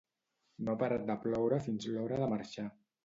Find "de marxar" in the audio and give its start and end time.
2.25-2.67